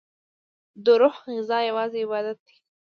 دروح 0.85 1.15
غذا 1.35 1.59
یوازی 1.69 2.01
عبادت 2.05 2.37
دی 2.45 2.55